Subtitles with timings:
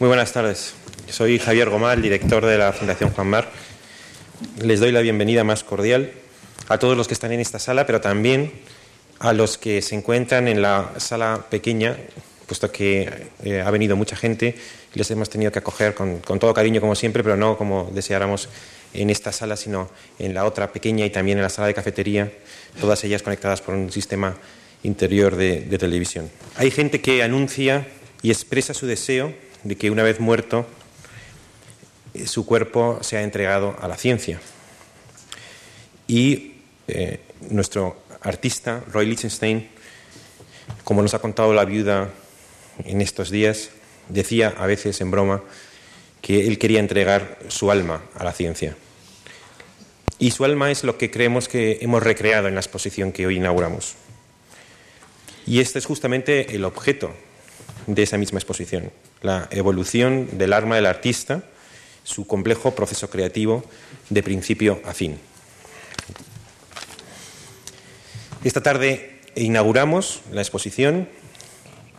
[0.00, 0.74] Muy buenas tardes.
[1.10, 3.50] Soy Javier Gomal, director de la Fundación Juan Mar.
[4.62, 6.12] Les doy la bienvenida más cordial
[6.68, 8.52] a todos los que están en esta sala, pero también
[9.18, 11.96] a los que se encuentran en la sala pequeña,
[12.46, 14.54] puesto que eh, ha venido mucha gente
[14.94, 18.48] y les hemos tenido que acoger con, todo cariño, como siempre, pero no como deseáramos
[18.94, 19.90] en esta sala, sino
[20.20, 22.30] en la otra pequeña y también en la sala de cafetería,
[22.80, 24.36] todas ellas conectadas por un sistema
[24.84, 26.30] interior de, de televisión.
[26.54, 27.88] Hay gente que anuncia
[28.22, 30.66] y expresa su deseo de que una vez muerto
[32.14, 34.40] eh, su cuerpo sea entregado a la ciencia.
[36.06, 36.54] Y
[36.88, 39.68] eh, nuestro artista, Roy Lichtenstein,
[40.84, 42.10] como nos ha contado la viuda
[42.84, 43.70] en estos días,
[44.08, 45.42] decía a veces en broma
[46.22, 48.76] que él quería entregar su alma a la ciencia.
[50.18, 53.36] Y su alma es lo que creemos que hemos recreado en la exposición que hoy
[53.36, 53.94] inauguramos.
[55.46, 57.12] Y este es justamente el objeto
[57.86, 58.90] de esa misma exposición,
[59.22, 61.42] la evolución del arma del artista,
[62.04, 63.64] su complejo proceso creativo
[64.10, 65.18] de principio a fin.
[68.44, 71.08] Esta tarde inauguramos la exposición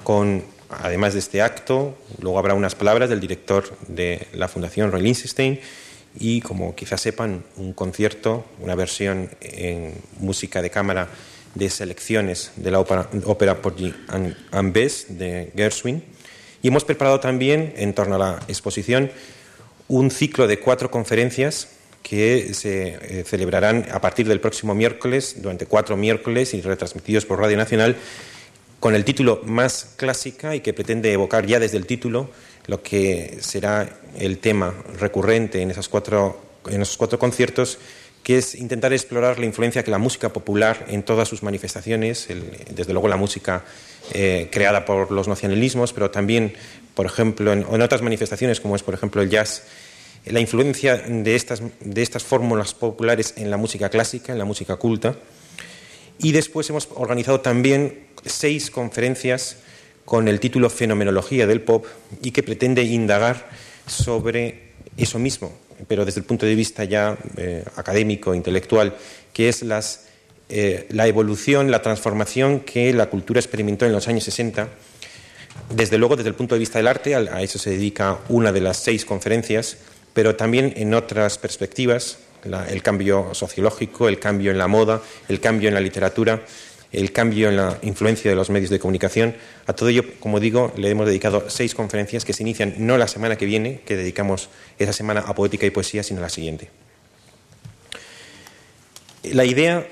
[0.04, 5.02] con, además de este acto, luego habrá unas palabras del director de la Fundación Roy
[5.02, 5.60] Lichtenstein
[6.18, 11.10] y, como quizás sepan, un concierto, una versión en música de cámara
[11.56, 13.94] de selecciones de la ópera, ópera Porgy
[15.10, 16.04] de Gershwin.
[16.62, 19.12] Y hemos preparado también, en torno a la exposición,
[19.88, 21.70] un ciclo de cuatro conferencias
[22.04, 27.40] que se eh, celebrarán a partir del próximo miércoles, durante cuatro miércoles y retransmitidos por
[27.40, 27.96] Radio Nacional,
[28.80, 32.30] con el título más clásica y que pretende evocar ya desde el título
[32.68, 37.80] lo que será el tema recurrente en, esas cuatro, en esos cuatro conciertos
[38.24, 42.28] que es intentar explorar la influencia que la música popular en todas sus manifestaciones,
[42.70, 43.64] desde luego la música
[44.14, 46.54] eh, creada por los nacionalismos, pero también,
[46.94, 49.64] por ejemplo, en, en, otras manifestaciones como es, por ejemplo, el jazz,
[50.26, 54.76] la influencia de estas, de estas fórmulas populares en la música clásica, en la música
[54.76, 55.16] culta.
[56.20, 59.58] Y después hemos organizado también seis conferencias
[60.06, 61.86] con el título Fenomenología del Pop
[62.22, 63.48] y que pretende indagar
[63.88, 65.54] sobre eso mismo,
[65.88, 68.96] pero desde el punto de vista ya eh, académico, intelectual,
[69.34, 69.64] que es
[70.50, 74.68] eh, la evolución, la transformación que la cultura experimentó en los años 60.
[75.76, 78.62] Desde luego, desde el punto de vista del arte, a eso se dedica una de
[78.62, 79.78] las seis conferencias,
[80.14, 85.68] pero también en otras perspectivas, el cambio sociológico, el cambio en la moda, el cambio
[85.68, 86.42] en la literatura,
[86.92, 89.36] el cambio en la influencia de los medios de comunicación.
[89.68, 93.08] A todo ello, como digo, le hemos dedicado seis conferencias que se inician no la
[93.08, 96.70] semana que viene, que dedicamos esa semana a poética y poesía, sino la siguiente.
[99.24, 99.86] La idea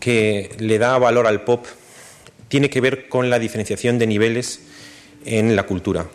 [0.00, 1.66] que le da valor al pop
[2.48, 4.60] tiene que ver con la diferenciación de niveles
[5.24, 6.06] en la cultura.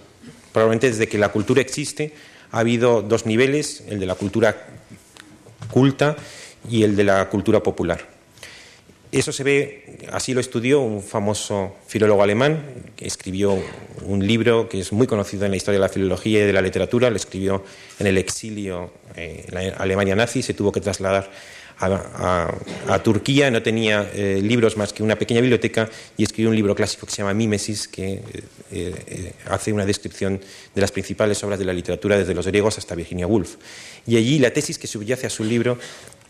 [0.53, 2.13] Probablemente desde que la cultura existe
[2.51, 4.67] ha habido dos niveles, el de la cultura
[5.71, 6.15] culta
[6.69, 8.10] y el de la cultura popular.
[9.11, 12.63] Eso se ve, así lo estudió un famoso filólogo alemán
[12.95, 13.61] que escribió
[14.05, 16.61] un libro que es muy conocido en la historia de la filología y de la
[16.61, 17.09] literatura.
[17.09, 17.61] Lo escribió
[17.99, 21.29] en el exilio eh, en la Alemania nazi, se tuvo que trasladar
[21.77, 26.75] a, Turquía, no tenía eh, libros más que una pequeña biblioteca y escribió un libro
[26.75, 28.21] clásico que se llama Mímesis, que
[28.71, 30.39] eh, hace una descripción
[30.73, 33.55] de las principales obras de la literatura desde los griegos hasta Virginia Woolf.
[34.05, 35.79] Y allí la tesis que subyace a su libro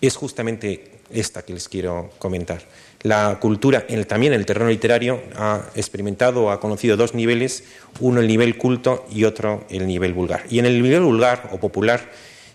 [0.01, 2.61] es justamente esta que les quiero comentar.
[3.03, 7.13] La cultura, en el, también en el terreno literario, ha experimentado o ha conocido dos
[7.13, 7.63] niveles,
[7.99, 10.43] uno el nivel culto y otro el nivel vulgar.
[10.49, 12.09] Y en el nivel vulgar o popular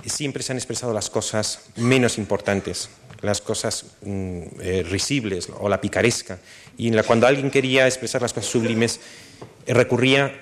[0.05, 2.89] siempre se han expresado las cosas menos importantes,
[3.23, 6.39] las cosas mm, eh, risibles o la picaresca.
[6.79, 9.01] Y cuando alguien quería expresar las cosas sublimes,
[9.67, 10.33] eh, recurría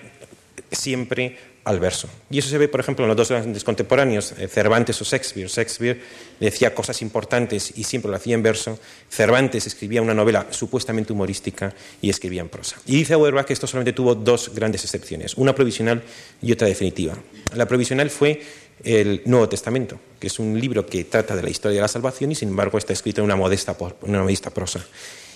[0.70, 2.08] siempre al verso.
[2.30, 5.48] Y eso se ve, por ejemplo, en los dos grandes contemporáneos, eh, Cervantes o Shakespeare.
[5.48, 6.00] Shakespeare
[6.38, 8.78] decía cosas importantes y siempre lo hacía en verso.
[9.10, 12.76] Cervantes escribía una novela supuestamente humorística y escribía en prosa.
[12.86, 16.02] Y dice Auerbach que esto solamente tuvo dos grandes excepciones, una provisional
[16.42, 17.16] y otra definitiva.
[17.54, 18.42] La provisional fue
[18.82, 22.32] el Nuevo Testamento, que es un libro que trata de la historia de la salvación
[22.32, 24.84] y sin embargo está escrito en una modesta, una modesta prosa.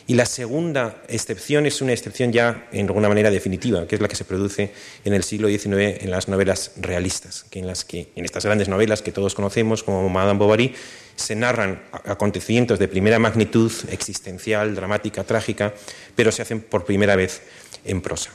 [0.08, 4.08] Y la segunda excepción es una excepción ya en alguna manera definitiva, que es la
[4.08, 4.72] que se produce
[5.04, 8.70] en el siglo XIX en las novelas realistas, que en las que en estas grandes
[8.70, 10.74] novelas que todos conocemos como Madame Bovary
[11.14, 15.74] se narran acontecimientos de primera magnitud existencial, dramática, trágica,
[16.16, 17.42] pero se hacen por primera vez
[17.84, 18.30] en prosa.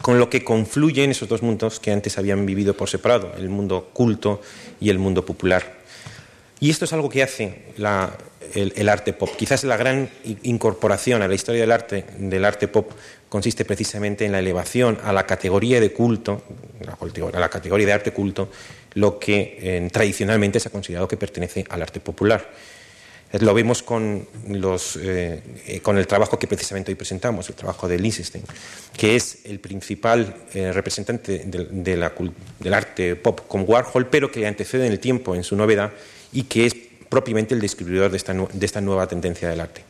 [0.00, 3.90] Con lo que confluyen esos dos mundos que antes habían vivido por separado, el mundo
[3.92, 4.40] culto
[4.80, 5.79] y el mundo popular.
[6.60, 7.54] Y esto es algo que hace
[8.54, 9.30] el, arte pop.
[9.36, 10.10] Quizás la gran
[10.42, 12.90] incorporación a la historia del arte, del arte pop
[13.28, 16.42] consiste precisamente en la elevación a la categoría de culto,
[16.86, 18.50] a la categoría de arte culto,
[18.94, 22.46] lo que eh, tradicionalmente se ha considerado que pertenece al arte popular.
[23.38, 23.84] Lo vemos
[25.00, 28.42] eh, eh, con el trabajo que precisamente hoy presentamos, el trabajo de Lichtenstein,
[28.96, 34.86] que es el principal eh, representante del arte pop con Warhol, pero que le antecede
[34.86, 35.92] en el tiempo en su novedad
[36.32, 36.76] y que es
[37.08, 39.82] propiamente el descubridor de esta, de esta nueva tendencia del arte.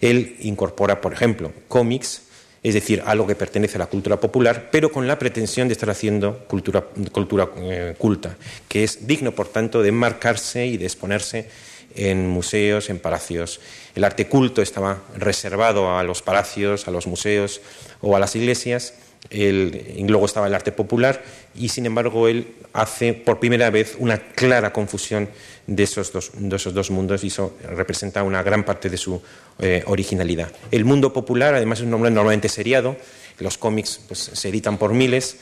[0.00, 2.22] Él incorpora, por ejemplo, cómics,
[2.62, 5.90] es decir, algo que pertenece a la cultura popular, pero con la pretensión de estar
[5.90, 7.48] haciendo cultura, cultura
[7.96, 8.36] culta,
[8.68, 11.48] que es digno, por tanto, de enmarcarse y de exponerse
[11.94, 13.60] en museos, en palacios.
[13.94, 17.60] El arte culto estaba reservado a los palacios, a los museos
[18.00, 18.94] o a las iglesias.
[19.30, 21.22] y luego estaba el arte popular
[21.54, 25.28] y sin embargo él hace por primera vez una clara confusión
[25.66, 29.20] de esos dos, esos dos mundos y eso representa una gran parte de su
[29.58, 30.50] eh, originalidad.
[30.70, 32.96] El mundo popular además es un nombre normalmente seriado,
[33.38, 35.38] los cómics pues, se editan por miles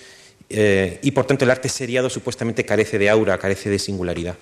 [0.49, 4.37] eh, y por tanto el arte seriado supuestamente carece de aura, carece de singularidad.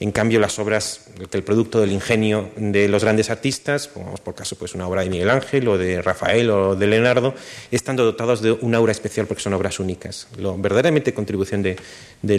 [0.00, 4.56] En cambio, las obras, el producto del ingenio de los grandes artistas, pongamos por caso
[4.56, 7.34] pues una obra de Miguel Ángel o de Rafael o de Leonardo,
[7.70, 10.26] están dotados de una aura especial porque son obras únicas.
[10.38, 11.76] Lo verdaderamente contribución de,
[12.22, 12.38] de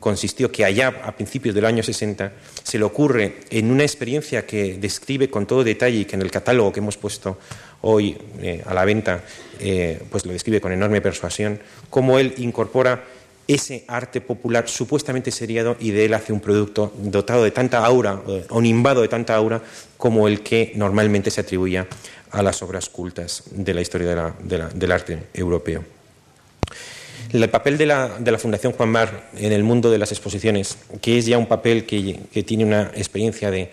[0.00, 2.32] consistió que allá a principios del año 60
[2.62, 6.30] se le ocurre en una experiencia que describe con todo detalle y que en el
[6.30, 7.38] catálogo que hemos puesto
[7.80, 9.22] hoy eh, a la venta
[9.60, 11.58] eh, pues lo describe con enorme persuasión,
[11.88, 13.02] cómo él incorpora
[13.46, 18.22] ese arte popular supuestamente seriado y de él hace un producto dotado de tanta aura
[18.48, 19.62] o nimbado de tanta aura
[19.96, 21.86] como el que normalmente se atribuía
[22.30, 25.84] a las obras cultas de la historia del arte europeo.
[27.32, 31.26] El papel de la, Fundación Juan Mar en el mundo de las exposiciones, que es
[31.26, 33.70] ya un papel que, tiene una experiencia de,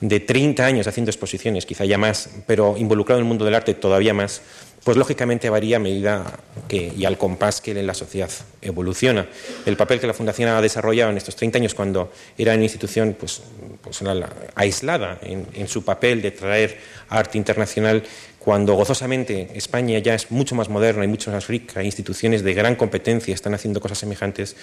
[0.00, 3.74] de 30 años haciendo exposiciones, quizá ya más, pero involucrado en el mundo del arte
[3.74, 4.42] todavía más,
[4.84, 6.38] pues lógicamente varía a medida
[6.72, 8.30] y al compás que la sociedad
[8.60, 9.26] evoluciona.
[9.66, 13.16] El papel que la Fundación ha desarrollado en estos 30 años, cuando era una institución
[13.18, 13.42] pues
[14.54, 16.78] aislada en, en, su papel de traer
[17.08, 18.02] arte internacional,
[18.38, 22.74] cuando gozosamente España ya es mucho más moderna y mucho más rica, instituciones de gran
[22.74, 24.56] competencia están haciendo cosas semejantes,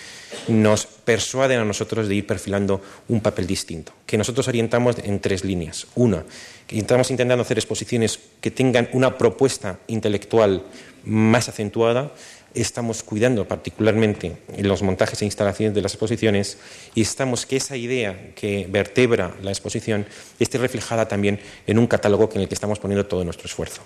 [0.49, 5.45] nos persuaden a nosotros de ir perfilando un papel distinto, que nosotros orientamos en tres
[5.45, 5.87] líneas.
[5.95, 6.25] Una,
[6.67, 10.63] que estamos intentando hacer exposiciones que tengan una propuesta intelectual
[11.09, 12.13] más acentuada,
[12.53, 16.57] estamos cuidando particularmente en los montajes e instalaciones de las exposiciones
[16.95, 20.05] y estamos que esa idea que vertebra la exposición
[20.39, 23.81] esté reflejada también en un catálogo en el que estamos poniendo todo nuestro esfuerzo.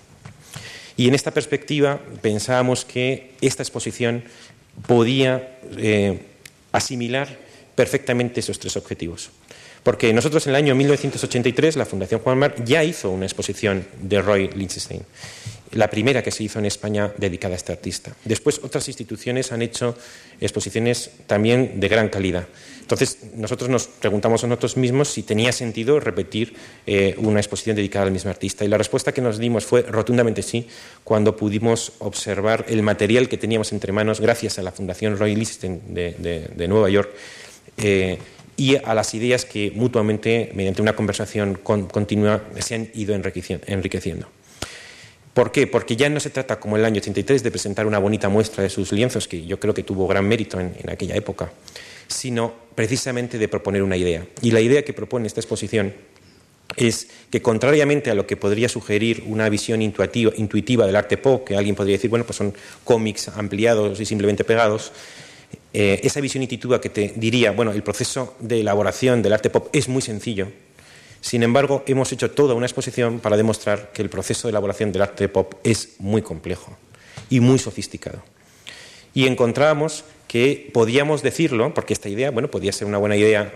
[0.96, 4.24] Y en esta perspectiva pensábamos que esta exposición
[4.86, 6.20] podía eh,
[6.72, 7.36] asimilar
[7.74, 9.30] perfectamente esos tres objetivos.
[9.82, 14.22] Porque nosotros en el año 1983, la Fundación Juan Mar ya hizo una exposición de
[14.22, 15.02] Roy Lichtenstein
[15.74, 18.14] la primera que se hizo en España dedicada a este artista.
[18.24, 19.96] Después otras instituciones han hecho
[20.40, 22.46] exposiciones también de gran calidad.
[22.80, 26.54] Entonces nosotros nos preguntamos a nosotros mismos si tenía sentido repetir
[26.86, 30.42] eh, una exposición dedicada al mismo artista y la respuesta que nos dimos fue rotundamente
[30.42, 30.68] sí
[31.02, 35.94] cuando pudimos observar el material que teníamos entre manos gracias a la Fundación Roy Lichtenstein
[35.94, 37.10] de, Nueva York.
[37.78, 38.18] Eh,
[38.56, 44.28] y a las ideas que mutuamente, mediante una conversación continua, se han ido enriqueciendo.
[45.34, 45.66] ¿Por qué?
[45.66, 48.62] Porque ya no se trata, como en el año 83, de presentar una bonita muestra
[48.62, 51.52] de sus lienzos, que yo creo que tuvo gran mérito en, aquella época,
[52.06, 54.24] sino precisamente de proponer una idea.
[54.42, 55.92] Y la idea que propone esta exposición
[56.76, 61.56] es que, contrariamente a lo que podría sugerir una visión intuitiva, del arte pop, que
[61.56, 62.54] alguien podría decir, bueno, pues son
[62.84, 64.92] cómics ampliados y simplemente pegados,
[65.72, 69.68] eh, esa visión intuitiva que te diría, bueno, el proceso de elaboración del arte pop
[69.72, 70.46] es muy sencillo,
[71.24, 75.00] sin embargo, hemos hecho toda una exposición para demostrar que el proceso de elaboración del
[75.00, 76.76] arte pop es muy complejo
[77.30, 78.22] y muy sofisticado.
[79.14, 83.54] Y encontramos que podíamos decirlo, porque esta idea, bueno, podía ser una buena idea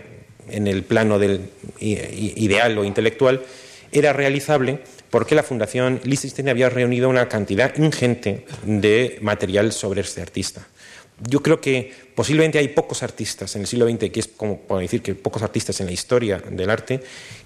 [0.49, 3.43] en el plano del ideal o intelectual,
[3.91, 4.79] era realizable
[5.11, 10.67] porque la Fundación Liechtenstein había reunido una cantidad ingente de material sobre este artista
[11.27, 15.01] yo creo que posiblemente hay pocos artistas en el siglo XX, que es como decir
[15.01, 17.01] que pocos artistas en la historia del arte,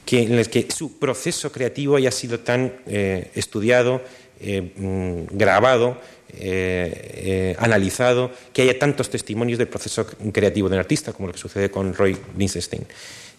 [0.06, 4.02] que, en los que su proceso creativo haya sido tan eh, estudiado,
[4.40, 6.00] eh, mm, grabado,
[6.36, 11.70] eh, analizado, que haya tantos testimonios del proceso creativo del artista, como lo que sucede
[11.70, 12.86] con Roy Lichtenstein.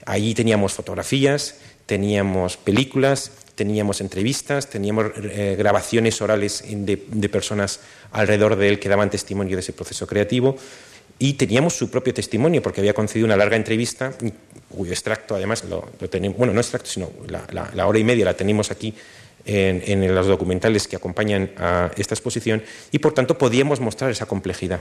[0.06, 7.80] Allí teníamos fotografías, teníamos películas, teníamos entrevistas, teníamos eh, grabaciones orales de, personas
[8.12, 10.56] alrededor de él que daban testimonio de ese proceso creativo
[11.18, 14.12] y teníamos su propio testimonio porque había concedido una larga entrevista
[14.68, 18.70] cuyo extracto además lo, tenemos, bueno, no extracto, sino la, hora y media la tenemos
[18.70, 18.94] aquí
[19.44, 24.26] en, en, los documentales que acompañan a esta exposición y por tanto podíamos mostrar esa
[24.26, 24.80] complejidad.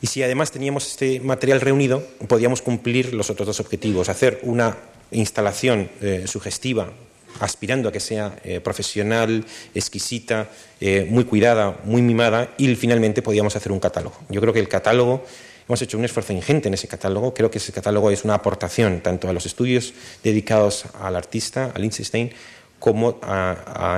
[0.00, 4.76] Y si además teníamos este material reunido, podíamos cumplir los otros dos objetivos, hacer una
[5.10, 6.92] instalación eh, sugestiva,
[7.40, 9.44] aspirando a que sea eh, profesional,
[9.74, 10.48] exquisita,
[10.80, 14.16] eh, muy cuidada, muy mimada, y finalmente podíamos hacer un catálogo.
[14.28, 15.24] Yo creo que el catálogo,
[15.68, 19.00] hemos hecho un esfuerzo ingente en ese catálogo, creo que ese catálogo es una aportación
[19.00, 22.30] tanto a los estudios dedicados al artista, a Liechtenstein,
[22.78, 23.18] como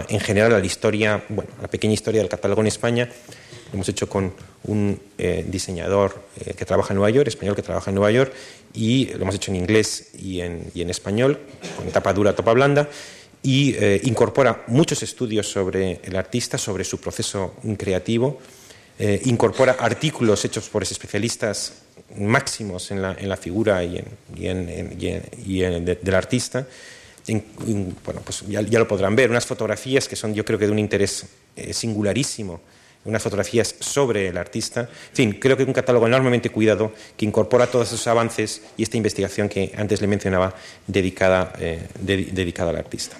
[0.08, 3.08] en general a la historia, bueno, a la pequeña historia del catálogo en España.
[3.66, 4.32] Lo hemos hecho con
[4.64, 4.98] un
[5.46, 6.22] diseñador
[6.56, 8.32] que trabaja en Nueva York, español que trabaja en Nueva York,
[8.76, 11.40] y lo hemos hecho en inglés y en, y español,
[11.76, 12.88] con tapa dura, tapa blanda,
[13.42, 18.38] y eh, incorpora muchos estudios sobre el artista, sobre su proceso creativo,
[18.98, 21.74] eh, incorpora artículos hechos por especialistas
[22.16, 24.96] máximos en la, figura y, en,
[25.46, 26.66] y en, del artista.
[27.28, 30.78] bueno, pues ya, lo podrán ver, unas fotografías que son yo creo que de un
[30.78, 32.60] interés eh, singularísimo
[33.06, 34.82] unas fotografías sobre el artista.
[34.82, 38.82] En fin, creo que es un catálogo enormemente cuidado que incorpora todos esos avances y
[38.82, 40.54] esta investigación que antes le mencionaba
[40.86, 43.16] dedicada, eh, dedicada al artista.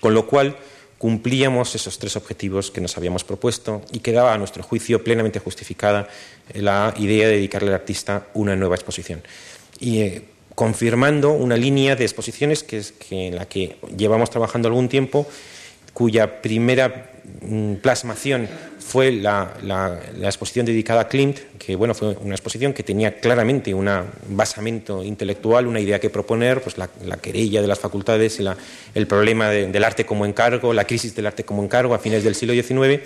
[0.00, 0.56] Con lo cual,
[0.98, 6.08] cumplíamos esos tres objetivos que nos habíamos propuesto y quedaba, a nuestro juicio, plenamente justificada
[6.54, 9.22] la idea de dedicarle al artista una nueva exposición.
[9.78, 10.24] Y eh,
[10.54, 15.26] confirmando una línea de exposiciones que, es, que en la que llevamos trabajando algún tiempo,
[15.92, 17.10] cuya primera
[17.80, 23.74] plasmación fue la, exposición dedicada a Klimt, que bueno, fue una exposición que tenía claramente
[23.74, 23.90] un
[24.28, 28.40] basamento intelectual, una idea que proponer, pues la, querella de las facultades,
[28.94, 32.34] el problema del arte como encargo, la crisis del arte como encargo a fines del
[32.34, 33.00] siglo XIX,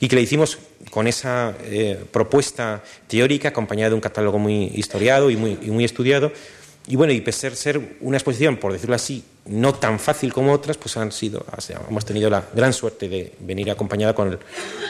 [0.00, 0.58] y que le hicimos
[0.90, 5.84] con esa eh, propuesta teórica acompañada de un catálogo muy historiado y muy, y muy
[5.84, 6.32] estudiado,
[6.88, 10.52] y bueno, y pese a ser una exposición, por decirlo así, no tan fácil como
[10.52, 11.44] otras, pues han sido,
[11.88, 14.38] hemos tenido la gran suerte de venir acompañada con,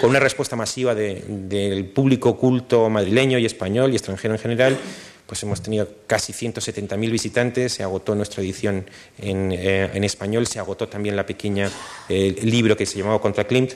[0.02, 4.78] una respuesta masiva del público culto madrileño y español y extranjero en general.
[5.26, 8.84] Pues hemos tenido casi 170.000 visitantes, se agotó nuestra edición
[9.16, 11.70] en, eh, español, se agotó también la pequeña
[12.08, 13.74] eh, libro que se llamaba Contra Klimt.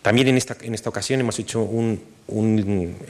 [0.00, 2.00] También en esta, en esta ocasión hemos hecho un,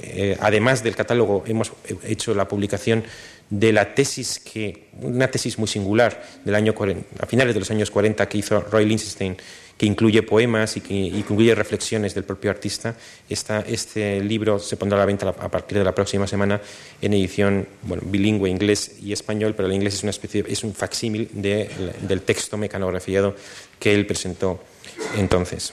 [0.03, 3.05] eh, además del catálogo, hemos hecho la publicación
[3.51, 6.75] de la tesis que, una tesis muy singular del año
[7.21, 9.37] a finales de los años 40 que hizo Roy Lichtenstein,
[9.77, 12.97] que incluye poemas y que incluye reflexiones del propio artista.
[13.29, 16.61] este libro se pondrá a la venta a partir de la próxima semana
[17.03, 21.29] en edición bilingüe, inglés y español, pero el inglés es una especie, es un facsímil
[21.33, 21.69] de,
[22.01, 23.37] del texto mecanografiado
[23.79, 24.63] que él presentó
[25.17, 25.73] entonces.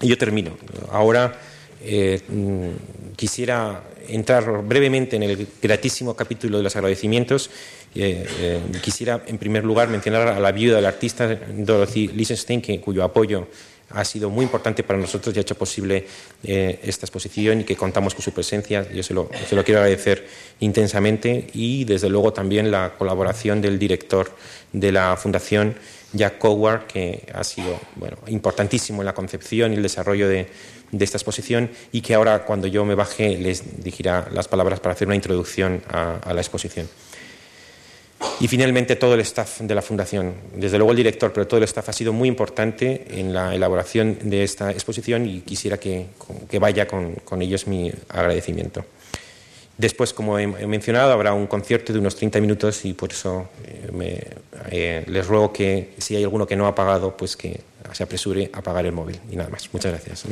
[0.00, 0.56] Y yo termino.
[0.90, 1.38] Ahora
[1.82, 7.50] eh, mm, quisiera entrar brevemente en el gratísimo capítulo de los agradecimientos.
[7.94, 12.80] Eh, eh, quisiera, en primer lugar, mencionar a la viuda del artista Dorothy Lichtenstein, que,
[12.80, 13.48] cuyo apoyo
[13.90, 16.06] ha sido muy importante para nosotros y ha hecho posible
[16.42, 18.90] esta exposición y que contamos con su presencia.
[18.92, 20.26] Yo se lo, se lo, quiero agradecer
[20.60, 24.30] intensamente y, desde luego, también la colaboración del director
[24.72, 25.74] de la Fundación,
[26.12, 27.78] Jack Coward, que ha sido
[28.26, 30.48] importantísimo en la concepción y el desarrollo de,
[30.92, 34.94] de esta exposición y que ahora cuando yo me baje les dirigirá las palabras para
[34.94, 36.88] hacer una introducción a, la exposición.
[38.40, 41.64] Y finalmente todo el staff de la Fundación, desde luego el director, pero todo el
[41.64, 46.06] staff ha sido muy importante en la elaboración de esta exposición y quisiera que,
[46.48, 48.84] que vaya con, con, ellos mi agradecimiento.
[49.76, 54.30] Después, como he mencionado, habrá un concierto de unos 30 minutos y por eso eh,
[54.72, 57.60] eh, les ruego que si hay alguno que no ha pagado, pues que
[57.92, 59.20] se apresure a pagar el móvil.
[59.30, 59.68] Y nada más.
[59.72, 60.24] Muchas gracias.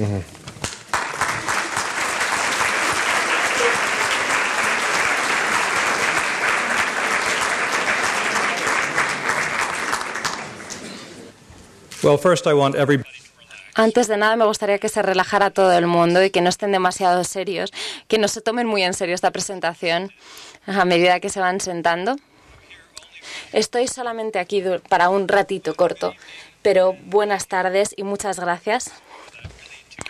[13.74, 16.72] Antes de nada, me gustaría que se relajara todo el mundo y que no estén
[16.72, 17.72] demasiado serios,
[18.08, 20.12] que no se tomen muy en serio esta presentación
[20.66, 22.16] a medida que se van sentando.
[23.52, 26.14] Estoy solamente aquí para un ratito corto
[26.66, 28.90] pero buenas tardes y muchas gracias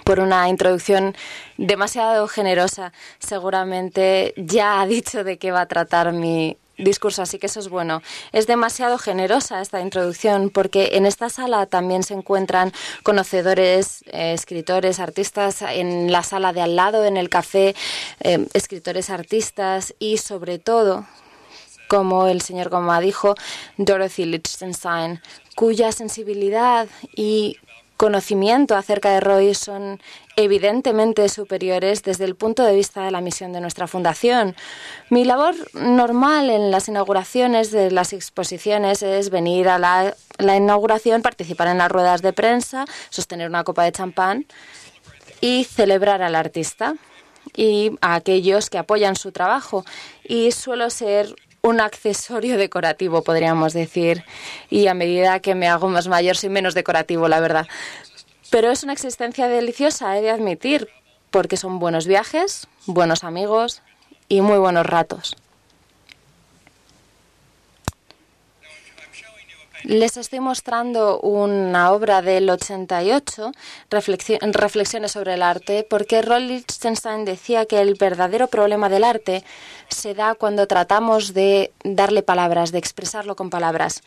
[0.05, 1.15] por una introducción
[1.59, 2.95] demasiado generosa.
[3.19, 7.68] Seguramente ya ha dicho de qué va a tratar mi discurso, así que eso es
[7.68, 8.02] bueno.
[8.33, 15.00] Es demasiado generosa esta introducción porque en esta sala también se encuentran conocedores, eh, escritores,
[15.00, 17.75] artistas, en la sala de al lado, en el café,
[18.21, 21.06] eh, escritores, artistas y sobre todo
[21.88, 23.35] como el señor Goma dijo,
[23.76, 25.21] Dorothy Lichtenstein,
[25.54, 27.59] cuya sensibilidad y
[27.97, 30.00] conocimiento acerca de Roy son
[30.37, 34.55] evidentemente superiores desde el punto de vista de la misión de nuestra fundación.
[35.11, 41.23] Mi labor normal en las inauguraciones de las exposiciones es venir a la, la inauguración,
[41.23, 44.47] participar en las ruedas de prensa, sostener una copa de champán
[45.41, 46.95] y celebrar al artista
[47.55, 49.85] y a aquellos que apoyan su trabajo.
[50.25, 51.35] Y suelo ser
[51.66, 54.25] un accesorio decorativo, podríamos decir.
[54.70, 57.66] Y a medida que me hago más mayor, soy menos decorativo, la verdad.
[58.50, 60.88] Pero es una existencia deliciosa, he de admitir,
[61.30, 63.82] porque son buenos viajes, buenos amigos
[64.28, 65.37] y muy buenos ratos.
[69.87, 73.52] Les estoy mostrando una obra del 88,
[73.88, 79.45] Reflexiones sobre el arte, porque Lichtenstein decía que el verdadero problema del arte
[79.88, 84.02] se da cuando tratamos de darle palabras, de expresarlo con palabras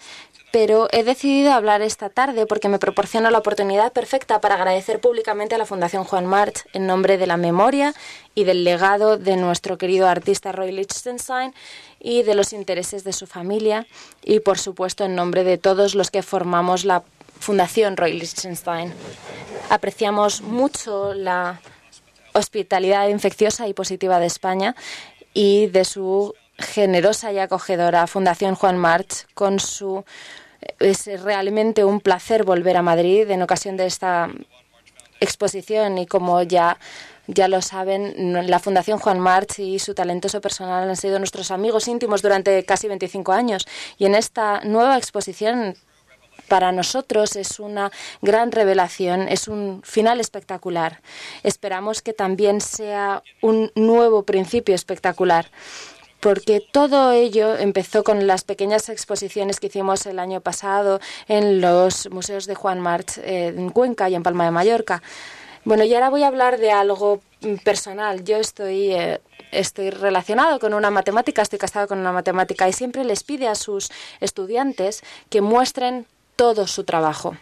[0.51, 5.55] pero he decidido hablar esta tarde porque me proporciona la oportunidad perfecta para agradecer públicamente
[5.55, 7.93] a la Fundación Juan March en nombre de la memoria
[8.33, 11.53] y del legado de nuestro querido artista Roy Lichtenstein
[11.99, 13.85] y de los intereses de su familia
[14.23, 17.03] y, por supuesto, en nombre de todos los que formamos la
[17.39, 18.93] Fundación Roy Lichtenstein.
[19.69, 21.61] Apreciamos mucho la
[22.33, 24.75] hospitalidad infecciosa y positiva de España
[25.33, 30.03] y de su generosa y acogedora Fundación Juan March con su
[30.79, 34.29] es realmente un placer volver a Madrid en ocasión de esta
[35.19, 36.77] exposición y como ya
[37.31, 41.87] ya lo saben, la Fundación Juan March y su talentoso personal han sido nuestros amigos
[41.87, 43.67] íntimos durante casi 25 años.
[43.99, 45.75] Y en esta nueva exposición,
[46.47, 47.91] para nosotros es una
[48.23, 51.01] gran revelación, es un final espectacular.
[51.43, 55.51] Esperamos que también sea un nuevo principio espectacular
[56.19, 62.09] porque todo ello empezó con las pequeñas exposiciones que hicimos el año pasado en los
[62.09, 65.01] museos de Juan March eh, en Cuenca y en Palma de Mallorca.
[65.65, 67.21] Bueno, y ahora voy a hablar de algo
[67.63, 68.23] personal.
[68.23, 69.21] Yo estoy, eh,
[69.51, 73.55] estoy relacionado con una matemática, estoy casado con una matemática y siempre les pide a
[73.55, 77.35] sus estudiantes que muestren todo su trabajo.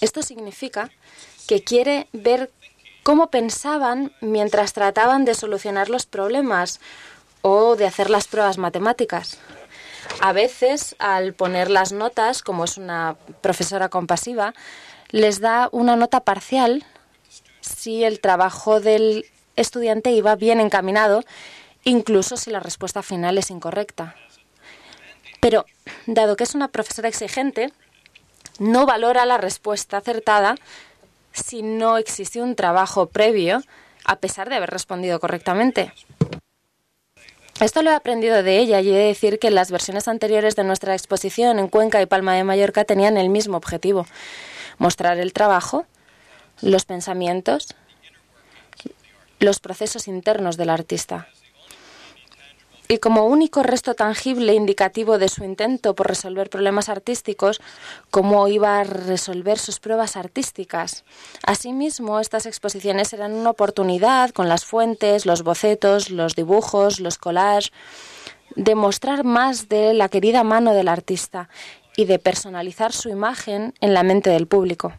[0.00, 0.90] Esto significa
[1.46, 2.50] que quiere ver
[3.02, 6.80] cómo pensaban mientras trataban de solucionar los problemas
[7.42, 9.38] o de hacer las pruebas matemáticas.
[10.20, 14.54] A veces, al poner las notas, como es una profesora compasiva,
[15.10, 16.84] les da una nota parcial
[17.60, 21.22] si el trabajo del estudiante iba bien encaminado,
[21.84, 24.14] incluso si la respuesta final es incorrecta.
[25.40, 25.66] Pero,
[26.06, 27.72] dado que es una profesora exigente,
[28.58, 30.56] no valora la respuesta acertada
[31.32, 33.62] si no existe un trabajo previo,
[34.04, 35.92] a pesar de haber respondido correctamente.
[37.62, 40.64] Esto lo he aprendido de ella y he de decir que las versiones anteriores de
[40.64, 44.04] nuestra exposición en Cuenca y Palma de Mallorca tenían el mismo objetivo,
[44.78, 45.86] mostrar el trabajo,
[46.60, 47.76] los pensamientos,
[49.38, 51.28] los procesos internos del artista
[52.92, 57.58] y como único resto tangible indicativo de su intento por resolver problemas artísticos,
[58.10, 61.02] cómo iba a resolver sus pruebas artísticas.
[61.42, 67.72] Asimismo, estas exposiciones eran una oportunidad con las fuentes, los bocetos, los dibujos, los collages,
[68.56, 71.48] de mostrar más de la querida mano del artista
[71.96, 74.92] y de personalizar su imagen en la mente del público.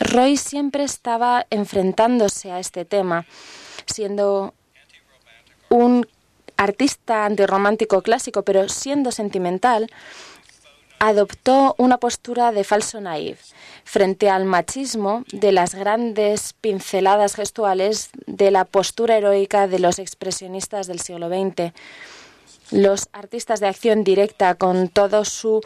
[0.00, 3.26] Roy siempre estaba enfrentándose a este tema,
[3.84, 4.54] siendo
[5.68, 6.06] un
[6.58, 9.88] artista antirromántico clásico, pero siendo sentimental,
[10.98, 18.50] adoptó una postura de falso naïf frente al machismo de las grandes pinceladas gestuales de
[18.50, 21.72] la postura heroica de los expresionistas del siglo XX.
[22.70, 25.62] Los artistas de acción directa con todo su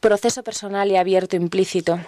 [0.00, 1.98] proceso personal y abierto implícito.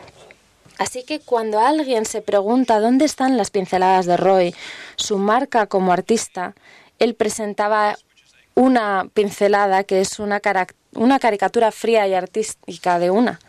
[0.79, 4.55] Así que cuando alguien se pregunta dónde están las pinceladas de Roy,
[4.97, 6.55] su marca como artista,
[6.99, 7.97] él presentaba
[8.61, 10.38] una pincelada que es una,
[10.92, 13.40] una caricatura fría y artística de una.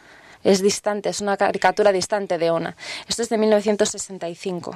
[0.41, 2.77] Es distante, es una caricatura distante de una.
[3.09, 4.73] Esto es de 1965.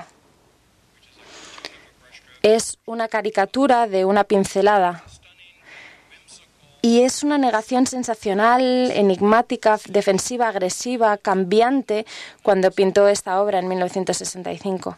[2.41, 5.05] Es una caricatura de una pincelada.
[6.81, 12.05] Y es una negación sensacional, enigmática, defensiva, agresiva, cambiante,
[12.43, 14.97] cuando pintó esta obra en 1965.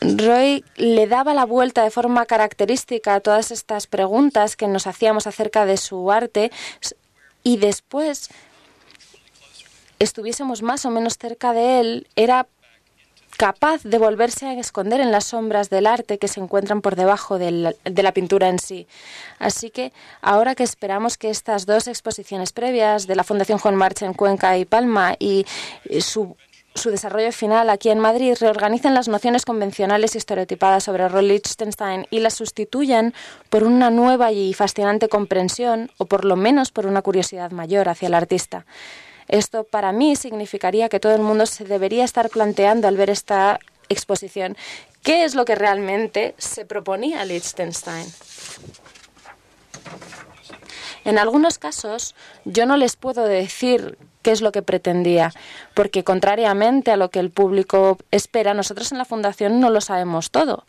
[0.00, 5.26] Roy le daba la vuelta de forma característica a todas estas preguntas que nos hacíamos
[5.26, 6.50] acerca de su arte
[7.42, 8.30] y después
[9.98, 12.46] estuviésemos más o menos cerca de él, era
[13.36, 17.38] capaz de volverse a esconder en las sombras del arte que se encuentran por debajo
[17.38, 18.88] de la, de la, pintura en sí.
[19.38, 24.02] Así que ahora que esperamos que estas dos exposiciones previas de la Fundación Juan March
[24.02, 25.46] en Cuenca y Palma y
[26.00, 26.36] su
[26.78, 32.06] su desarrollo final aquí en Madrid reorganicen las nociones convencionales y estereotipadas sobre Roy Lichtenstein
[32.10, 33.12] y las sustituyan
[33.50, 38.06] por una nueva y fascinante comprensión o por lo menos por una curiosidad mayor hacia
[38.06, 38.64] el artista.
[39.26, 43.58] Esto para mí significaría que todo el mundo se debería estar planteando al ver esta
[43.88, 44.56] exposición
[45.02, 48.06] qué es lo que realmente se proponía Lichtenstein.
[51.04, 52.14] En algunos casos
[52.44, 55.32] yo no les puedo decir qué es lo que pretendía,
[55.72, 60.30] porque contrariamente a lo que el público espera, nosotros en la Fundación no lo sabemos
[60.30, 60.66] todo.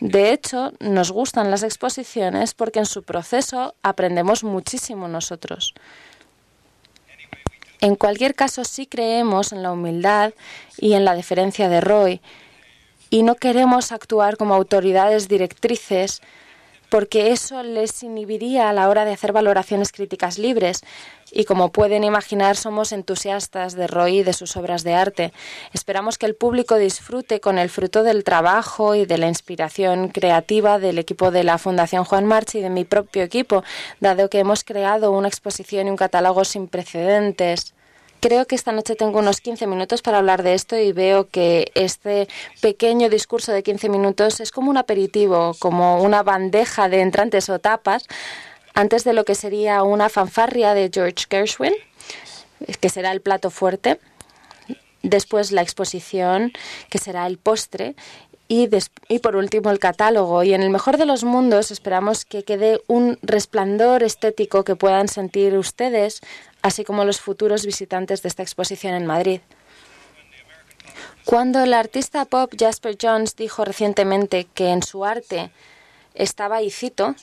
[0.00, 5.72] De hecho, nos gustan las exposiciones porque en su proceso aprendemos muchísimo nosotros.
[7.80, 10.34] En cualquier caso, sí creemos en la humildad
[10.76, 12.20] y en la deferencia de Roy
[13.08, 16.20] y no queremos actuar como autoridades directrices
[16.92, 20.82] porque eso les inhibiría a la hora de hacer valoraciones críticas libres.
[21.30, 25.32] Y como pueden imaginar, somos entusiastas de Roy y de sus obras de arte.
[25.72, 30.78] Esperamos que el público disfrute con el fruto del trabajo y de la inspiración creativa
[30.78, 33.64] del equipo de la Fundación Juan March y de mi propio equipo,
[34.00, 37.72] dado que hemos creado una exposición y un catálogo sin precedentes.
[38.22, 41.72] Creo que esta noche tengo unos 15 minutos para hablar de esto y veo que
[41.74, 42.28] este
[42.60, 47.58] pequeño discurso de 15 minutos es como un aperitivo, como una bandeja de entrantes o
[47.58, 48.06] tapas
[48.74, 51.72] antes de lo que sería una fanfarria de George Gershwin,
[52.80, 53.98] que será el plato fuerte,
[55.02, 56.52] después la exposición,
[56.90, 57.96] que será el postre,
[58.46, 58.68] y,
[59.08, 60.42] y, por último el catálogo.
[60.42, 65.08] Y en el mejor de los mundos esperamos que quede un resplandor estético que puedan
[65.08, 66.20] sentir ustedes
[66.62, 69.40] así como los futuros visitantes de esta exposición en Madrid.
[71.24, 75.50] Cuando el artista pop Jasper Jones dijo recientemente que en su arte
[76.14, 77.14] estaba, y cito,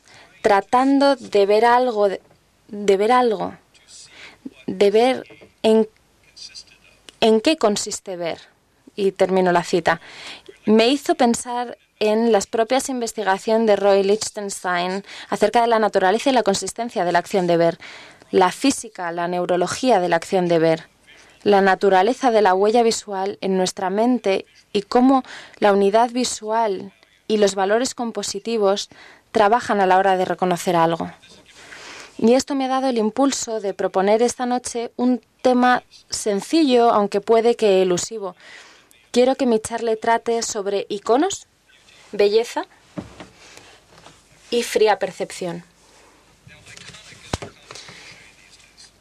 [0.42, 3.56] tratando de ver algo, de, ver algo,
[4.68, 5.24] de ver
[5.64, 5.88] en,
[7.20, 8.40] en qué consiste ver,
[8.96, 10.00] y termino la cita,
[10.66, 16.34] me hizo pensar en las propias investigaciones de Roy Lichtenstein acerca de la naturaleza y
[16.34, 17.80] la consistencia de la acción de ver
[18.32, 20.90] la física, la neurología de la acción de ver,
[21.44, 25.24] la naturaleza de la huella visual en nuestra mente y cómo
[25.60, 26.92] la unidad visual
[27.28, 28.90] y los valores compositivos
[29.32, 31.12] trabajan a la hora de reconocer algo.
[32.18, 37.22] Y esto me ha dado el impulso de proponer esta noche un tema sencillo, aunque
[37.22, 38.36] puede que elusivo.
[39.12, 41.48] Quiero que mi charla trate sobre iconos,
[42.12, 42.66] belleza
[44.50, 45.64] y fría percepción.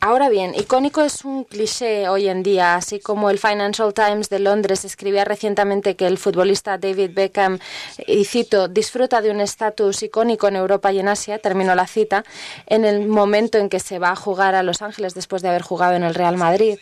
[0.00, 4.38] Ahora bien, icónico es un cliché hoy en día, así como el Financial Times de
[4.38, 7.58] Londres escribía recientemente que el futbolista David Beckham,
[8.06, 12.24] y cito, disfruta de un estatus icónico en Europa y en Asia, terminó la cita,
[12.66, 15.62] en el momento en que se va a jugar a Los Ángeles después de haber
[15.62, 16.78] jugado en el Real Madrid.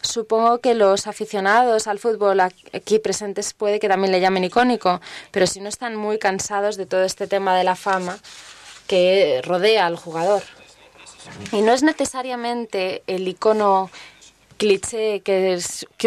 [0.00, 5.46] Supongo que los aficionados al fútbol aquí presentes puede que también le llamen icónico, pero
[5.46, 8.18] si no están muy cansados de todo este tema de la fama
[8.86, 10.42] que rodea al jugador.
[11.52, 13.90] Y no es necesariamente el icono
[14.56, 15.58] cliché que,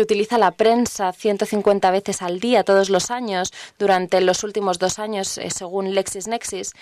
[0.01, 5.37] utiliza la prensa 150 veces al día todos los años durante los últimos dos años
[5.37, 6.73] eh, según LexisNexis.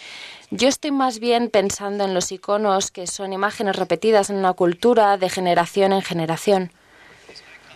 [0.51, 5.17] Yo estoy más bien pensando en los iconos que son imágenes repetidas en una cultura
[5.17, 6.71] de generación en generación.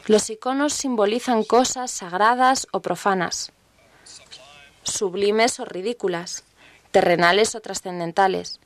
[0.05, 3.51] Los iconos simbolizan cosas sagradas o profanas,
[4.83, 6.43] sublimes o ridículas,
[6.91, 8.59] terrenales o trascendentales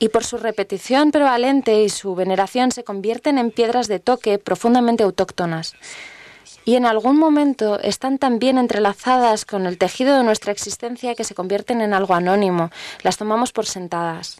[0.00, 5.04] y por su repetición prevalente y su veneración se convierten en piedras de toque profundamente
[5.04, 5.74] autóctonas.
[6.64, 11.24] Y en algún momento están tan bien entrelazadas con el tejido de nuestra existencia que
[11.24, 12.70] se convierten en algo anónimo,
[13.02, 14.38] las tomamos por sentadas.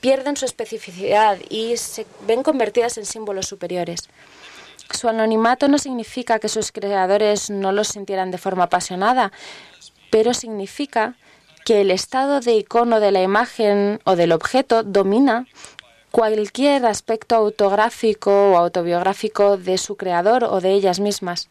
[0.00, 4.08] Pierden su especificidad y se ven convertidas en símbolos superiores.
[4.90, 9.30] Su anonimato no significa que sus creadores no los sintieran de forma apasionada,
[10.10, 11.14] pero significa
[11.64, 15.46] que el estado de icono de la imagen o del objeto domina
[16.10, 21.48] cualquier aspecto autográfico o autobiográfico de su creador o de ellas mismas.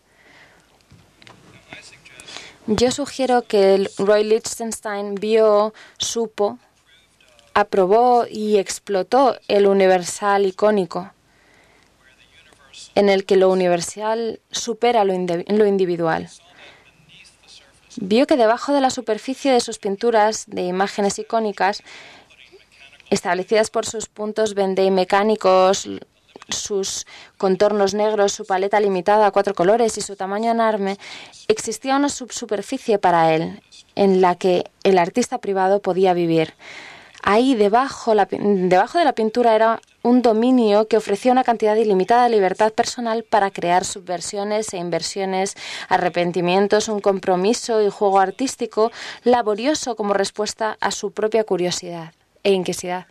[2.68, 6.60] Yo sugiero que Roy Lichtenstein vio, supo,
[7.56, 11.12] aprobó y explotó el universal icónico,
[12.94, 16.30] en el que lo universal supera lo, individual
[17.98, 21.84] vio que debajo de la superficie de sus pinturas de imágenes icónicas,
[23.10, 25.88] establecidas por sus puntos Vendée mecánicos,
[26.50, 27.06] sus
[27.38, 30.98] contornos negros, su paleta limitada a cuatro colores y su tamaño enorme,
[31.48, 33.62] existía una subsuperficie para él
[33.96, 36.54] en la que el artista privado podía vivir.
[37.24, 42.32] Ahí debajo, debajo de la pintura era un dominio que ofrecía una cantidad ilimitada de
[42.32, 45.56] libertad personal para crear subversiones e inversiones,
[45.88, 48.92] arrepentimientos, un compromiso y juego artístico
[49.24, 53.06] laborioso como respuesta a su propia curiosidad e inquiesidad.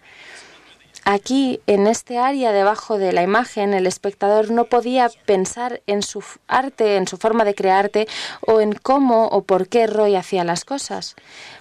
[1.04, 6.22] Aquí, en este área debajo de la imagen, el espectador no podía pensar en su
[6.46, 8.06] arte, en su forma de crearte
[8.46, 11.16] o en cómo o por qué Roy hacía las cosas.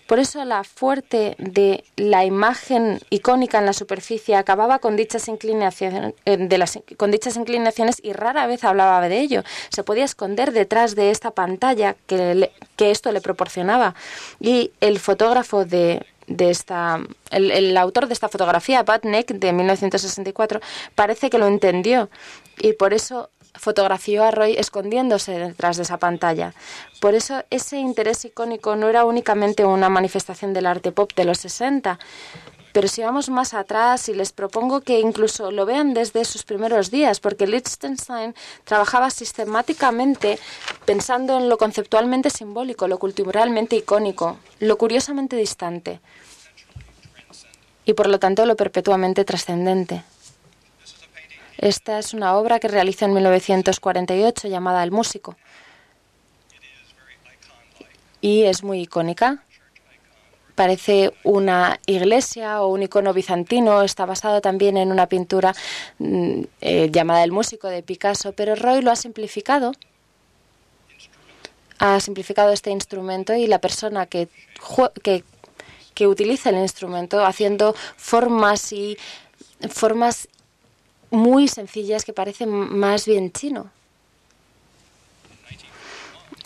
[0.07, 6.15] Por eso la fuerte de la imagen icónica en la superficie acababa con dichas inclinaciones,
[6.25, 6.49] eh,
[6.97, 9.43] con dichas inclinaciones y rara vez hablaba de ello.
[9.69, 13.95] Se podía esconder detrás de esta pantalla que, que esto le proporcionaba.
[14.39, 20.61] Y el fotógrafo de de esta, el, autor de esta fotografía, Batnek, de 1964,
[20.95, 22.09] parece que lo entendió
[22.59, 26.53] y por eso fotografió a Roy escondiéndose detrás de esa pantalla.
[27.01, 31.39] Por eso ese interés icónico no era únicamente una manifestación del arte pop de los
[31.39, 31.99] 60,
[32.73, 36.91] pero si vamos más atrás y les propongo que incluso lo vean desde sus primeros
[36.91, 40.39] días, porque Liechtenstein trabajaba sistemáticamente
[40.85, 45.99] pensando en lo conceptualmente simbólico, lo culturalmente icónico, lo curiosamente distante
[47.85, 50.03] y por lo tanto lo perpetuamente trascendente.
[51.57, 55.35] Esta es una obra que realizó en 1948 llamada El músico
[58.21, 59.43] y es muy icónica.
[60.59, 63.81] Parece una iglesia o un icono bizantino.
[63.81, 65.55] Está basado también en una pintura
[65.99, 69.71] mm, eh, llamada El músico de Picasso, pero Roy lo ha simplificado.
[71.77, 74.27] Ha simplificado este instrumento y la persona que,
[75.01, 75.23] que
[75.93, 78.97] que utiliza el instrumento haciendo formas y
[79.69, 80.27] formas
[81.09, 83.71] muy sencillas que parecen más bien chino.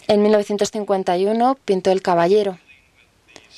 [0.08, 2.60] En 1951 pintó El Caballero,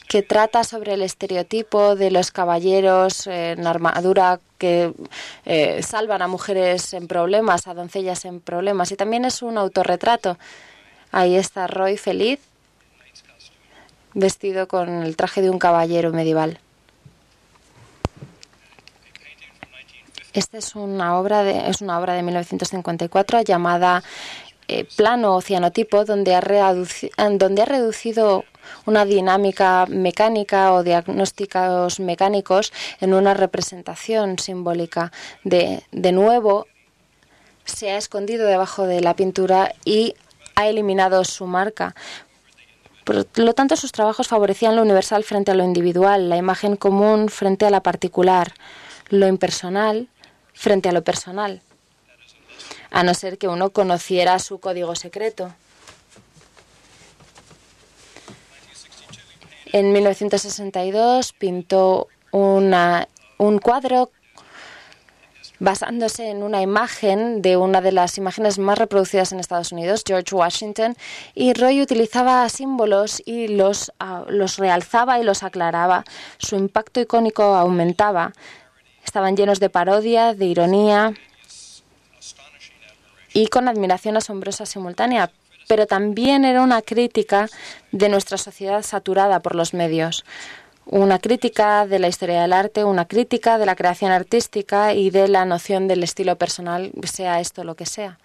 [0.07, 4.93] que trata sobre el estereotipo de los caballeros en armadura que
[5.45, 8.91] eh, salvan a mujeres en problemas, a doncellas en problemas.
[8.91, 10.37] Y también es un autorretrato.
[11.11, 12.39] Ahí está Roy feliz
[14.13, 16.59] vestido con el traje de un caballero medieval.
[20.33, 24.03] Esta es una obra de, es una obra de 1954 llamada
[24.67, 26.41] eh, Plano Oceanotipo, donde ha,
[27.29, 28.43] donde ha reducido
[28.85, 35.11] una dinámica mecánica o diagnósticos mecánicos en una representación simbólica.
[35.43, 36.67] De, de nuevo,
[37.65, 40.15] se ha escondido debajo de la pintura y
[40.55, 41.95] ha eliminado su marca.
[43.03, 47.29] Por lo tanto, sus trabajos favorecían lo universal frente a lo individual, la imagen común
[47.29, 48.53] frente a la particular,
[49.09, 50.07] lo impersonal
[50.53, 51.61] frente a lo personal,
[52.89, 55.53] a no ser que uno conociera su código secreto.
[59.75, 64.09] En 1962 pintó un cuadro
[65.59, 70.33] basándose en una imagen de una de las imágenes más reproducidas en Estados Unidos, George
[70.33, 70.95] Washington,
[71.33, 76.05] y Roy utilizaba símbolos y los, ah, los realzaba y los aclaraba.
[76.37, 78.31] Su impacto icónico aumentaba.
[79.03, 81.13] Estaban llenos de parodia, de ironía
[83.33, 85.33] y con admiración asombrosa simultánea,
[85.67, 87.47] pero también era una crítica
[87.91, 90.25] de nuestra sociedad saturada por los medios
[90.85, 95.27] una crítica de la historia del arte, una crítica de la creación artística y de
[95.27, 98.19] la noción del estilo personal, sea esto lo que sea.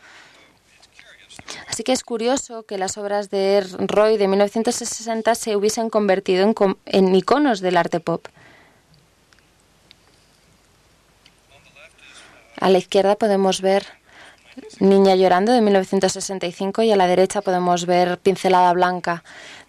[1.69, 6.55] Así que es curioso que las obras de Roy de 1960 se hubiesen convertido en,
[6.85, 8.27] en iconos del arte pop.
[12.61, 13.87] A la izquierda podemos ver
[14.81, 19.23] Niña llorando de 1965 y a la derecha podemos ver Pincelada blanca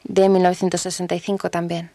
[0.03, 1.91] de 1965 también.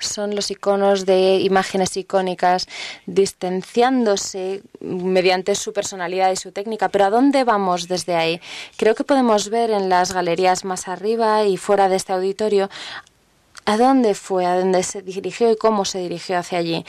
[0.00, 2.66] son los iconos de imágenes icónicas,
[3.06, 6.88] distanciándose mediante su personalidad y su técnica.
[6.88, 8.40] Pero ¿a dónde vamos desde ahí?
[8.76, 12.70] Creo que podemos ver en las galerías más arriba y fuera de este auditorio
[13.66, 16.84] a dónde fue, a dónde se dirigió y cómo se dirigió hacia allí.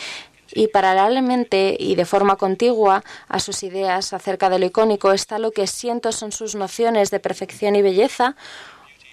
[0.54, 5.52] Y paralelamente y de forma contigua a sus ideas acerca de lo icónico está lo
[5.52, 8.36] que siento son sus nociones de perfección y belleza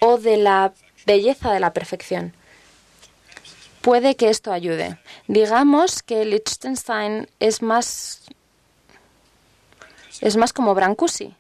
[0.01, 0.73] o de la
[1.07, 2.35] belleza de la perfección
[3.81, 4.99] puede que esto ayude.
[5.29, 8.23] Digamos que Liechtenstein es más
[10.21, 11.35] es más como Brancusi.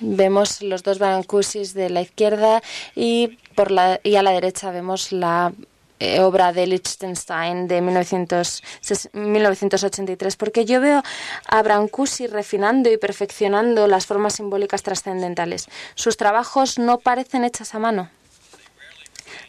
[0.00, 2.62] Vemos los dos Brancusis de la izquierda
[2.94, 5.52] y por la y a la derecha vemos la
[5.98, 11.02] eh, obra de Liechtenstein de 1983, porque yo veo
[11.48, 15.68] a Brancusi refinando y perfeccionando las formas simbólicas trascendentales.
[15.94, 18.10] Sus trabajos no parecen hechas a mano.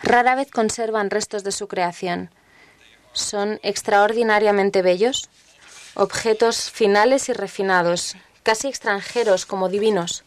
[0.02, 2.30] Rara vez conservan restos de su creación.
[3.12, 5.30] Son extraordinariamente bellos,
[5.96, 10.24] objetos finales y refinados, casi extranjeros como divinos.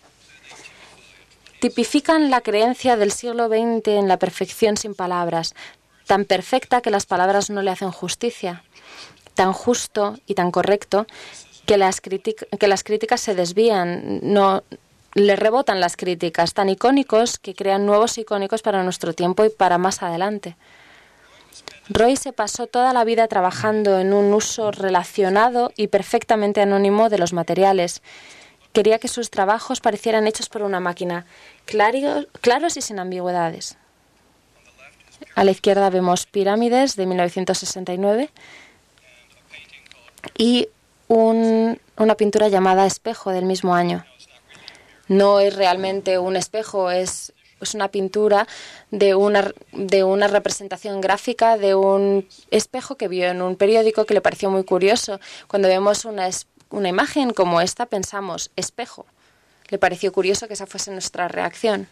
[1.60, 5.54] Tipifican la creencia del siglo XX en la perfección sin palabras,
[6.06, 8.64] tan perfecta que las palabras no le hacen justicia,
[9.34, 11.06] tan justo y tan correcto
[11.66, 14.62] que las, que las críticas se desvían, no
[15.14, 19.78] le rebotan las críticas, tan icónicos que crean nuevos icónicos para nuestro tiempo y para
[19.78, 20.56] más adelante.
[21.88, 27.18] Roy se pasó toda la vida trabajando en un uso relacionado y perfectamente anónimo de
[27.18, 28.02] los materiales.
[28.72, 31.26] Quería que sus trabajos parecieran hechos por una máquina,
[31.64, 33.76] claros y sin ambigüedades.
[35.34, 38.30] A la izquierda vemos Pirámides de 1969
[40.36, 40.68] y
[41.08, 44.04] una pintura llamada Espejo del mismo año.
[45.08, 48.46] No es realmente un espejo, es, es una pintura
[48.92, 54.50] de una, representación gráfica de un espejo que vio en un periódico que le pareció
[54.50, 55.18] muy curioso.
[55.48, 56.28] Cuando vemos una,
[56.70, 59.04] una imagen como esta pensamos espejo.
[59.68, 61.88] Le pareció curioso que esa fuese nuestra reacción.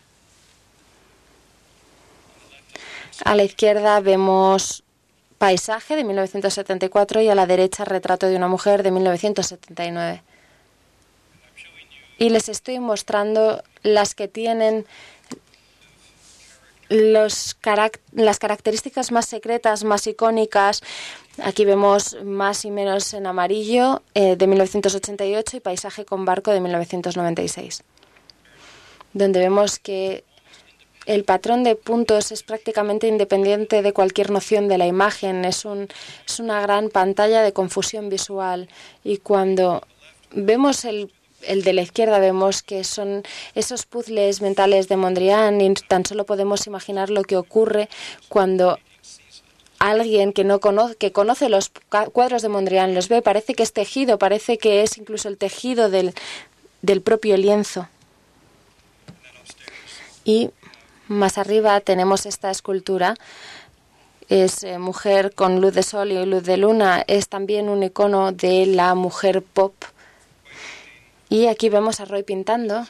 [3.25, 4.85] A la izquierda vemos
[5.39, 10.23] Paisaje de 1974 y a la derecha Retrato de una mujer de 1979.
[12.19, 14.85] Y les estoy mostrando las que tienen
[16.89, 17.55] las
[18.41, 20.83] características más secretas, más icónicas.
[21.43, 26.61] Aquí vemos más y menos en amarillo eh, de 1988 y Paisaje con barco de
[26.61, 27.85] 1996,
[29.13, 30.25] donde vemos que
[31.09, 35.47] el patrón de puntos es prácticamente independiente de cualquier noción de la imagen.
[35.47, 35.88] Es, un,
[36.27, 38.68] es una gran pantalla de confusión visual.
[39.05, 39.83] Y cuando
[40.33, 41.11] vemos el,
[41.47, 43.23] de la izquierda, vemos que son
[43.55, 47.88] esos puzzles mentales de Mondrian y tan solo podemos imaginar lo que ocurre
[48.29, 48.79] cuando
[49.79, 51.73] alguien que no conoce, que conoce los
[52.12, 55.88] cuadros de Mondrian los ve, parece que es tejido, parece que es incluso el tejido
[55.88, 56.12] del,
[56.83, 57.88] del propio lienzo.
[60.27, 60.51] Y
[61.09, 63.14] más arriba tenemos esta escultura.
[64.29, 67.03] Es eh, mujer con luz de sol y luz de luna.
[67.07, 69.75] Es también un icono de la mujer pop.
[71.31, 72.87] Y aquí vemos a Roy pintando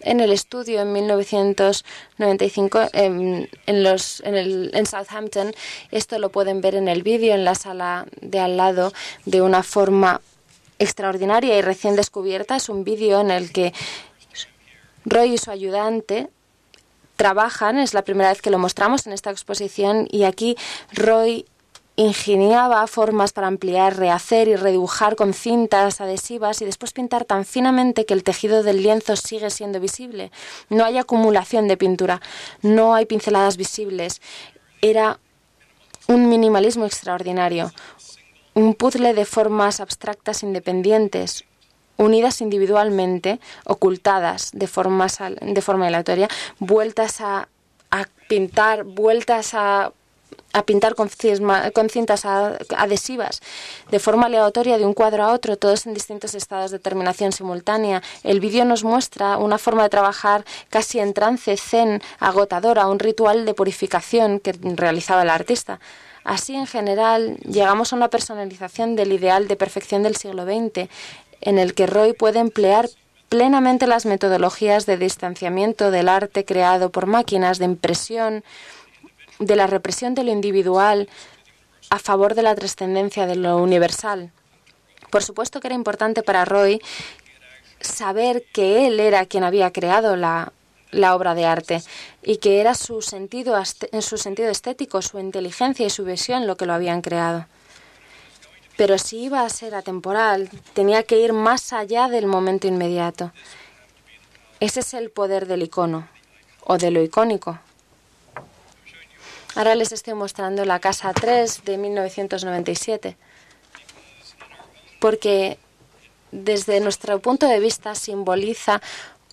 [0.00, 5.54] en el estudio en 1995 en, los, en, el, en Southampton.
[5.90, 8.92] Esto lo pueden ver en el vídeo en la sala de al lado
[9.24, 10.20] de una forma
[10.78, 12.56] extraordinaria y recién descubierta.
[12.56, 13.72] Es un vídeo en el que
[15.04, 16.28] Roy y su ayudante
[17.16, 20.56] trabajan, es la primera vez que lo mostramos en esta exposición y aquí
[20.92, 21.46] Roy
[21.96, 28.06] ingeniaba formas para ampliar, rehacer y redibujar con cintas adhesivas y después pintar tan finamente
[28.06, 30.32] que el tejido del lienzo sigue siendo visible.
[30.70, 32.20] No hay acumulación de pintura,
[32.62, 34.22] no hay pinceladas visibles.
[34.80, 35.18] Era
[36.08, 37.72] un minimalismo extraordinario,
[38.54, 41.44] un puzzle de formas abstractas independientes,
[41.96, 45.06] unidas individualmente, ocultadas de forma,
[45.40, 46.28] de forma aleatoria,
[46.58, 47.48] vueltas a,
[47.90, 49.92] a pintar, vueltas a
[50.52, 51.08] a pintar con,
[51.72, 53.40] con, cintas adhesivas
[53.90, 58.02] de forma aleatoria de un cuadro a otro, todos en distintos estados de terminación simultánea.
[58.22, 63.46] El vídeo nos muestra una forma de trabajar casi en trance zen, agotadora, un ritual
[63.46, 65.80] de purificación que realizaba el artista.
[66.24, 70.88] Así, en general, llegamos a una personalización del ideal de perfección del siglo XX,
[71.42, 72.88] en el que Roy puede emplear
[73.28, 78.44] plenamente las metodologías de distanciamiento del arte creado por máquinas de impresión,
[79.38, 81.08] de la represión de lo individual
[81.90, 84.30] a favor de la trascendencia de lo universal.
[85.10, 86.80] Por supuesto que era importante para Roy
[87.80, 90.52] saber que él era quien había creado la,
[91.14, 91.82] obra de arte
[92.22, 93.60] y que era su sentido,
[94.00, 97.46] su sentido estético, su inteligencia y su visión lo que lo habían creado.
[98.76, 103.32] Pero si iba a ser atemporal, tenía que ir más allá del momento inmediato.
[104.60, 106.08] Ese es el poder del icono
[106.64, 107.58] o de lo icónico.
[109.54, 113.16] Ahora les estoy mostrando la Casa 3 de 1997,
[114.98, 115.58] porque
[116.30, 118.80] desde nuestro punto de vista simboliza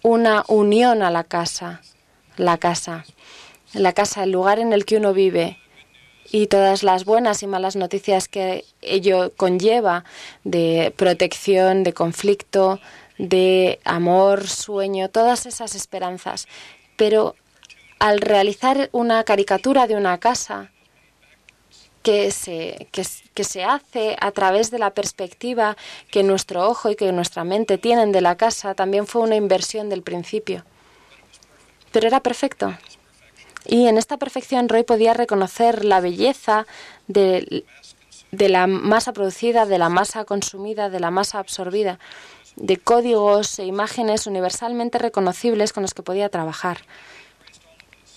[0.03, 1.81] una unión a la casa,
[2.35, 3.05] la casa,
[3.73, 5.57] la casa, el lugar en el que uno vive,
[6.31, 10.03] y todas las buenas y malas noticias que ello conlleva
[10.43, 12.79] de protección, de conflicto,
[13.17, 16.47] de amor, sueño, todas esas esperanzas.
[16.97, 17.35] Pero
[17.99, 20.71] al realizar una caricatura de una casa,
[22.01, 25.75] que se, que, se hace a través de la perspectiva
[26.11, 29.89] que nuestro ojo y que nuestra mente tienen de la casa también fue una inversión
[29.89, 30.63] del principio.
[31.91, 32.73] Pero era perfecto.
[33.69, 36.65] Y en esta perfección Roy podía reconocer la belleza
[37.07, 37.63] de,
[38.31, 41.99] la masa producida, de la masa consumida, de la masa absorbida,
[42.55, 46.79] de códigos e imágenes universalmente reconocibles con los que podía trabajar.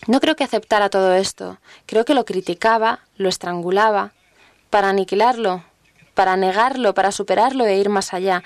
[0.07, 4.12] No creo que aceptara todo esto, creo que lo criticaba, lo estrangulaba,
[4.70, 5.64] para aniquilarlo,
[6.14, 8.42] para negarlo, para superarlo e ir más allá,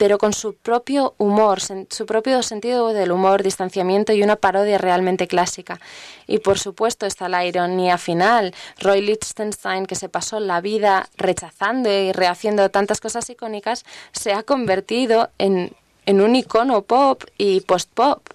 [0.00, 5.28] pero con su propio humor, su propio sentido del humor, distanciamiento y una parodia realmente
[5.28, 5.78] clásica.
[6.26, 8.54] Y por supuesto está la ironía final.
[8.78, 14.42] Roy Lichtenstein, que se pasó la vida rechazando y rehaciendo tantas cosas icónicas, se ha
[14.42, 15.76] convertido en,
[16.06, 18.26] un icono pop y post-pop.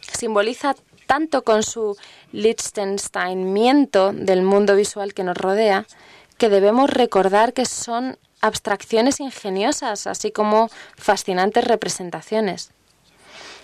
[0.00, 1.94] Simboliza tanto con su
[2.32, 5.84] Lichtensteinmiento del mundo visual que nos rodea,
[6.38, 8.16] que debemos recordar que son
[8.46, 12.70] abstracciones ingeniosas, así como fascinantes representaciones.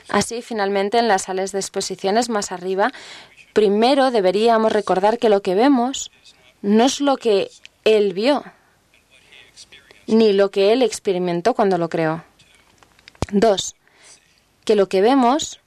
[0.09, 2.93] Así, finalmente, en las salas de exposiciones más arriba,
[3.53, 6.11] primero deberíamos recordar que lo que vemos
[6.61, 7.51] no es lo que
[7.85, 8.45] él vio,
[10.07, 12.25] ni lo que él experimentó cuando lo creó.
[13.31, 13.77] Dos,
[14.65, 15.61] que lo que vemos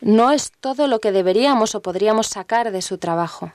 [0.00, 3.52] no es todo lo que deberíamos o podríamos sacar de su trabajo.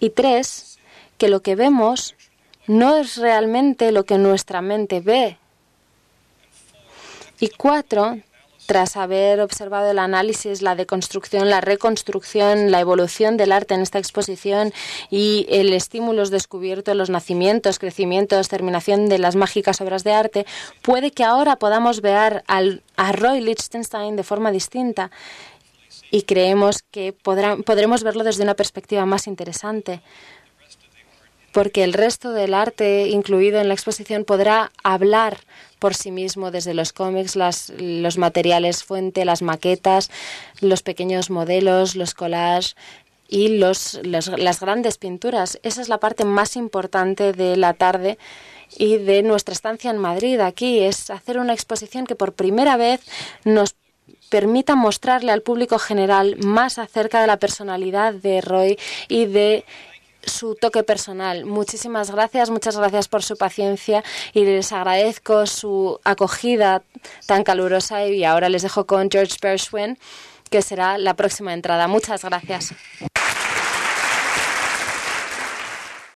[0.00, 0.78] Y tres,
[1.18, 2.14] que lo que vemos
[2.66, 5.38] no es realmente lo que nuestra mente ve.
[7.40, 8.18] Y cuatro,
[8.66, 13.98] tras haber observado el análisis, la deconstrucción, la reconstrucción, la evolución del arte en esta
[13.98, 14.72] exposición
[15.10, 20.46] y el estímulo descubierto, los nacimientos, crecimientos, terminación de las mágicas obras de arte,
[20.82, 25.10] puede que ahora podamos ver al, a Roy Lichtenstein de forma distinta
[26.10, 30.00] y creemos que podremos verlo desde una perspectiva más interesante
[31.54, 35.38] porque el resto del arte incluido en la exposición podrá hablar
[35.78, 37.36] por sí mismo desde los cómics,
[37.78, 40.10] los materiales fuente, las maquetas,
[40.60, 42.74] los pequeños modelos, los collages
[43.28, 45.60] y los, las grandes pinturas.
[45.62, 48.18] Esa es la parte más importante de la tarde
[48.76, 53.00] y de nuestra estancia en Madrid aquí, es hacer una exposición que por primera vez
[53.44, 53.76] nos
[54.28, 58.76] permita mostrarle al público general más acerca de la personalidad de Roy
[59.06, 59.64] y de
[60.26, 61.44] su toque personal.
[61.44, 64.02] Muchísimas gracias, muchas gracias por su paciencia
[64.32, 66.82] y les agradezco su acogida
[67.26, 69.98] tan calurosa y ahora les dejo con George Gershwin,
[70.50, 71.88] que será la próxima entrada.
[71.88, 72.74] Muchas gracias.